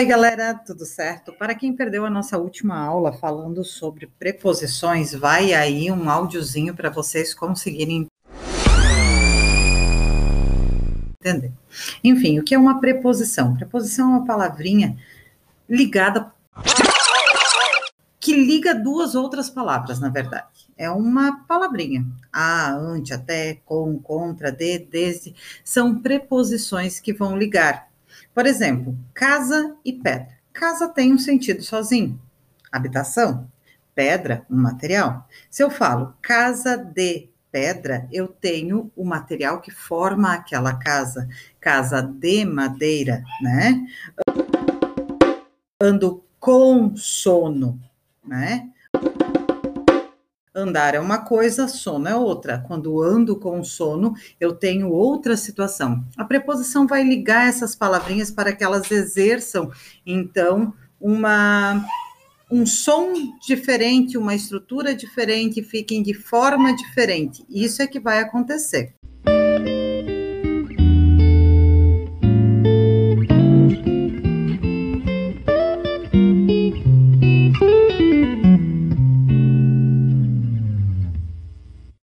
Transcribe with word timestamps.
Oi, 0.00 0.06
galera, 0.06 0.54
tudo 0.54 0.86
certo? 0.86 1.30
Para 1.30 1.54
quem 1.54 1.76
perdeu 1.76 2.06
a 2.06 2.10
nossa 2.10 2.38
última 2.38 2.74
aula 2.74 3.12
falando 3.12 3.62
sobre 3.62 4.06
preposições, 4.06 5.12
vai 5.12 5.52
aí 5.52 5.92
um 5.92 6.08
áudiozinho 6.08 6.74
para 6.74 6.88
vocês 6.88 7.34
conseguirem 7.34 8.06
entender. 11.20 11.52
Enfim, 12.02 12.38
o 12.38 12.42
que 12.42 12.54
é 12.54 12.58
uma 12.58 12.80
preposição? 12.80 13.54
Preposição 13.54 14.06
é 14.06 14.16
uma 14.16 14.24
palavrinha 14.24 14.96
ligada 15.68 16.32
que 18.18 18.32
liga 18.32 18.74
duas 18.74 19.14
outras 19.14 19.50
palavras, 19.50 20.00
na 20.00 20.08
verdade. 20.08 20.66
É 20.78 20.90
uma 20.90 21.44
palavrinha. 21.46 22.06
A, 22.32 22.72
ante, 22.72 23.12
até, 23.12 23.60
com, 23.66 23.98
contra, 23.98 24.50
de, 24.50 24.78
desde, 24.78 25.34
são 25.62 26.00
preposições 26.00 26.98
que 26.98 27.12
vão 27.12 27.36
ligar 27.36 27.89
por 28.34 28.46
exemplo, 28.46 28.96
casa 29.12 29.76
e 29.84 29.92
pedra. 29.92 30.28
Casa 30.52 30.88
tem 30.88 31.12
um 31.12 31.18
sentido 31.18 31.62
sozinho. 31.62 32.20
Habitação. 32.70 33.48
Pedra, 33.94 34.46
um 34.48 34.56
material. 34.56 35.28
Se 35.50 35.62
eu 35.62 35.70
falo 35.70 36.14
casa 36.22 36.76
de 36.76 37.28
pedra, 37.50 38.08
eu 38.12 38.28
tenho 38.28 38.90
o 38.96 39.04
material 39.04 39.60
que 39.60 39.70
forma 39.70 40.32
aquela 40.32 40.74
casa. 40.74 41.28
Casa 41.60 42.00
de 42.00 42.44
madeira, 42.44 43.22
né? 43.42 43.86
Ando 45.82 46.24
com 46.38 46.96
sono, 46.96 47.80
né? 48.24 48.70
Andar 50.52 50.96
é 50.96 51.00
uma 51.00 51.18
coisa, 51.18 51.68
sono 51.68 52.08
é 52.08 52.16
outra. 52.16 52.58
Quando 52.66 53.00
ando 53.00 53.36
com 53.36 53.62
sono, 53.62 54.14
eu 54.40 54.52
tenho 54.52 54.90
outra 54.90 55.36
situação. 55.36 56.04
A 56.16 56.24
preposição 56.24 56.86
vai 56.88 57.04
ligar 57.04 57.48
essas 57.48 57.76
palavrinhas 57.76 58.32
para 58.32 58.52
que 58.52 58.64
elas 58.64 58.90
exerçam, 58.90 59.70
então, 60.04 60.74
uma 61.00 61.84
um 62.50 62.66
som 62.66 63.12
diferente, 63.46 64.18
uma 64.18 64.34
estrutura 64.34 64.92
diferente, 64.92 65.62
fiquem 65.62 66.02
de 66.02 66.12
forma 66.12 66.74
diferente. 66.74 67.44
Isso 67.48 67.80
é 67.80 67.86
que 67.86 68.00
vai 68.00 68.18
acontecer. 68.18 68.96